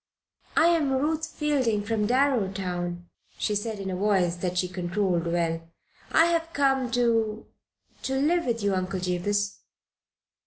"I 0.57 0.69
am 0.69 0.93
Ruth 0.93 1.27
Fielding, 1.27 1.83
from 1.83 2.07
Darrowtown," 2.07 3.03
she 3.37 3.53
said, 3.53 3.77
in 3.79 3.91
a 3.91 3.95
voice 3.95 4.35
that 4.37 4.57
she 4.57 4.67
controlled 4.67 5.27
well. 5.27 5.61
"I 6.11 6.25
have 6.25 6.53
come 6.53 6.89
to 6.93 7.45
to 8.01 8.15
live 8.15 8.47
with 8.47 8.63
you, 8.63 8.73
Uncle 8.73 8.99
Jabez." 8.99 9.59